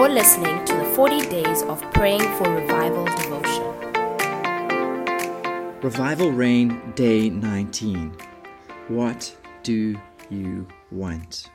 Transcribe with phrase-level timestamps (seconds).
[0.00, 3.64] You're listening to the 40 Days of Praying for Revival devotion.
[5.82, 8.16] Revival Rain Day 19.
[8.88, 10.00] What do
[10.30, 11.50] you want?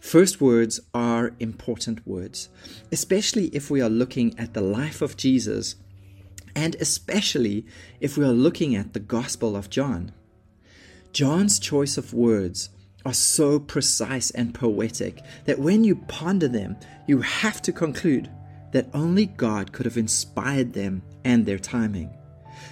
[0.00, 2.48] First words are important words,
[2.90, 5.76] especially if we are looking at the life of Jesus
[6.56, 7.64] and especially
[8.00, 10.10] if we are looking at the Gospel of John.
[11.12, 12.70] John's choice of words
[13.04, 18.30] are so precise and poetic that when you ponder them, you have to conclude
[18.72, 22.10] that only God could have inspired them and their timing.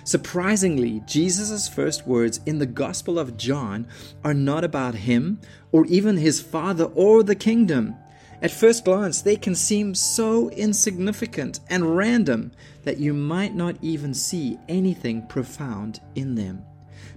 [0.05, 3.87] Surprisingly, Jesus' first words in the Gospel of John
[4.25, 5.41] are not about him
[5.73, 7.95] or even his Father or the kingdom.
[8.41, 12.53] At first glance, they can seem so insignificant and random
[12.85, 16.65] that you might not even see anything profound in them.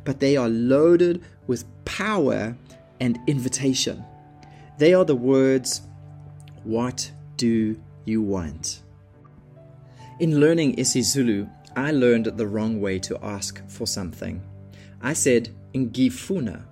[0.04, 2.56] But they are loaded with power
[3.02, 4.06] and invitation.
[4.78, 5.82] They are the words,
[6.64, 8.84] What do you want?
[10.20, 14.42] In learning isiZulu, I learned the wrong way to ask for something.
[15.02, 16.64] I said ngifuna,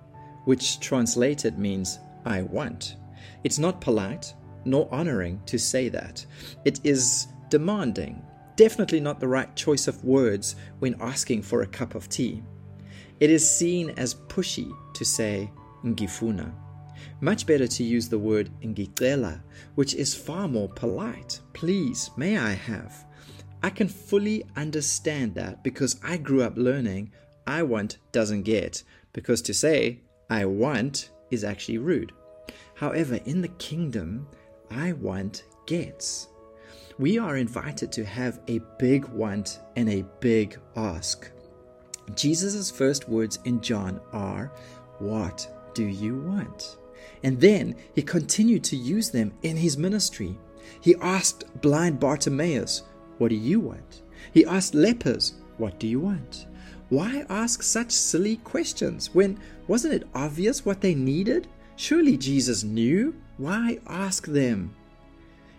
[0.44, 2.96] which translated means I want.
[3.42, 4.32] It's not polite
[4.64, 6.24] nor honoring to say that.
[6.64, 8.22] It is demanding,
[8.56, 12.42] definitely not the right choice of words when asking for a cup of tea.
[13.18, 15.50] It is seen as pushy to say
[15.84, 16.52] ngifuna.
[17.20, 19.40] Much better to use the word ngicela,
[19.74, 21.40] which is far more polite.
[21.52, 23.04] Please, may I have?
[23.62, 27.12] I can fully understand that because I grew up learning
[27.46, 32.12] I want doesn't get, because to say I want is actually rude.
[32.74, 34.26] However, in the kingdom,
[34.70, 36.28] I want gets.
[36.98, 41.30] We are invited to have a big want and a big ask.
[42.14, 44.52] Jesus' first words in John are,
[44.98, 46.76] What do you want?
[47.22, 50.38] And then he continued to use them in his ministry.
[50.80, 52.82] He asked blind Bartimaeus,
[53.18, 54.02] What do you want?
[54.32, 56.46] He asked lepers, What do you want?
[56.88, 59.38] Why ask such silly questions when
[59.68, 61.46] wasn't it obvious what they needed?
[61.76, 63.14] Surely Jesus knew.
[63.36, 64.74] Why ask them?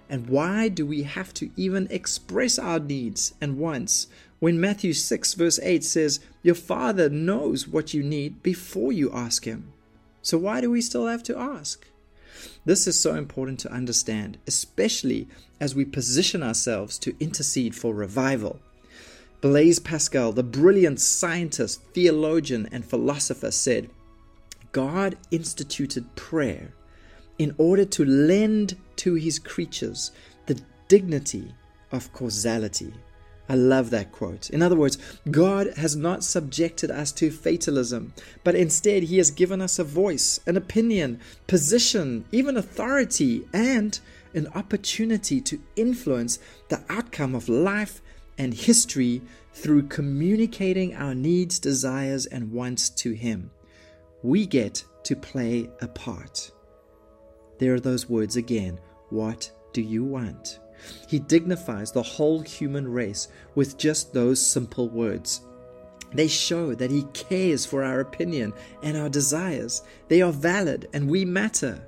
[0.09, 4.07] And why do we have to even express our needs and wants
[4.39, 9.45] when Matthew 6, verse 8 says, Your Father knows what you need before you ask
[9.45, 9.71] Him?
[10.21, 11.85] So why do we still have to ask?
[12.65, 15.27] This is so important to understand, especially
[15.59, 18.59] as we position ourselves to intercede for revival.
[19.41, 23.89] Blaise Pascal, the brilliant scientist, theologian, and philosopher, said,
[24.71, 26.73] God instituted prayer
[27.39, 30.11] in order to lend to his creatures
[30.45, 31.53] the dignity
[31.91, 32.93] of causality.
[33.51, 34.49] I love that quote.
[34.49, 34.97] In other words,
[35.29, 38.13] God has not subjected us to fatalism,
[38.45, 43.99] but instead He has given us a voice, an opinion, position, even authority, and
[44.33, 46.39] an opportunity to influence
[46.69, 48.01] the outcome of life
[48.37, 53.51] and history through communicating our needs, desires, and wants to Him.
[54.23, 56.51] We get to play a part.
[57.59, 58.79] There are those words again.
[59.09, 60.61] What do you want?
[61.07, 65.41] He dignifies the whole human race with just those simple words.
[66.13, 68.53] They show that He cares for our opinion
[68.83, 69.83] and our desires.
[70.07, 71.81] They are valid and we matter.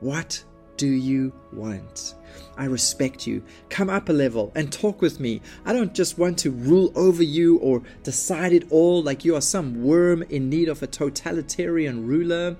[0.00, 0.42] What
[0.76, 2.14] do you want?
[2.58, 3.42] I respect you.
[3.70, 5.40] Come up a level and talk with me.
[5.64, 9.40] I don't just want to rule over you or decide it all like you are
[9.40, 12.56] some worm in need of a totalitarian ruler.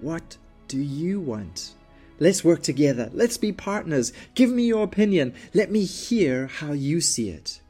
[0.00, 0.36] What
[0.66, 1.75] do you want?
[2.18, 3.10] Let's work together.
[3.12, 4.12] Let's be partners.
[4.34, 5.34] Give me your opinion.
[5.52, 7.60] Let me hear how you see it.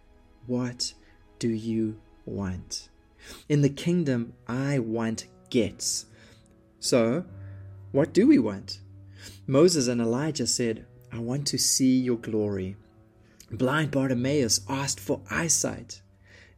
[0.46, 0.94] What
[1.38, 2.88] do you want?
[3.48, 6.06] In the kingdom, I want gets.
[6.78, 7.24] So,
[7.90, 8.80] what do we want?
[9.46, 12.76] Moses and Elijah said, I want to see your glory.
[13.50, 16.02] Blind Bartimaeus asked for eyesight.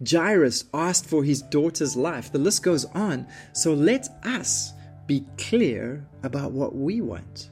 [0.06, 2.31] Jairus asked for his daughter's life.
[2.32, 3.26] The list goes on.
[3.53, 4.72] So let us
[5.06, 7.50] be clear about what we want.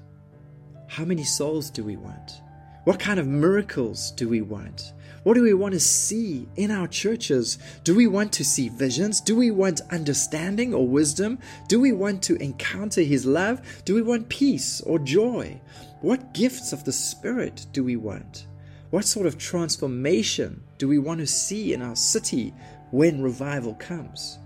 [0.97, 2.41] How many souls do we want?
[2.85, 4.95] What kind of miracles do we want?
[5.25, 7.59] What do we want to see in our churches?
[7.85, 9.21] Do we want to see visions?
[9.21, 11.39] Do we want understanding or wisdom?
[11.69, 13.61] Do we want to encounter His love?
[13.85, 15.61] Do we want peace or joy?
[16.01, 18.47] What gifts of the Spirit do we want?
[18.89, 22.55] What sort of transformation do we want to see in our city
[22.91, 24.39] when revival comes?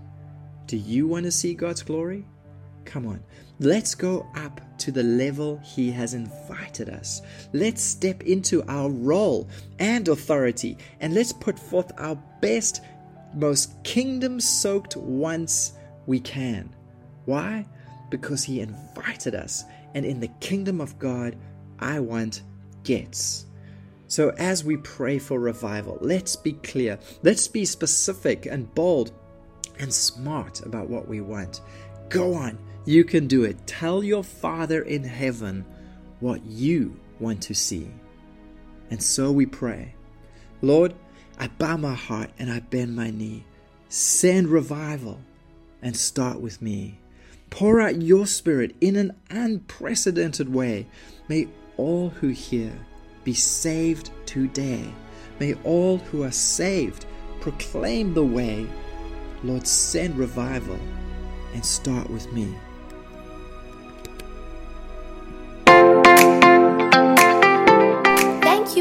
[0.67, 2.25] Do you want to see God's glory?
[2.83, 3.23] Come on,
[3.59, 7.21] let's go up to the level He has invited us.
[7.53, 9.47] Let's step into our role
[9.79, 12.81] and authority and let's put forth our best,
[13.33, 15.73] most kingdom soaked once
[16.07, 16.73] we can.
[17.25, 17.65] Why?
[18.09, 19.63] Because He invited us,
[19.93, 21.35] and in the kingdom of God,
[21.79, 22.41] I want
[22.83, 23.45] gets.
[24.07, 29.13] So, as we pray for revival, let's be clear, let's be specific and bold
[29.79, 31.61] and smart about what we want.
[32.09, 33.65] Go on, you can do it.
[33.67, 35.65] Tell your Father in heaven
[36.19, 37.91] what you want to see.
[38.89, 39.95] And so we pray
[40.61, 40.93] Lord,
[41.39, 43.45] I bow my heart and I bend my knee.
[43.89, 45.21] Send revival
[45.81, 46.99] and start with me.
[47.49, 50.87] Pour out your spirit in an unprecedented way.
[51.27, 52.71] May all who hear
[53.23, 54.93] be saved today.
[55.39, 57.05] May all who are saved
[57.39, 58.67] proclaim the way.
[59.43, 60.79] Lord, send revival
[61.53, 62.53] and start with me.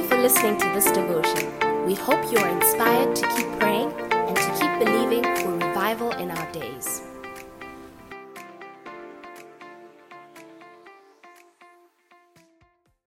[0.01, 1.51] You for listening to this devotion.
[1.85, 6.31] We hope you are inspired to keep praying and to keep believing for revival in
[6.31, 7.10] our days.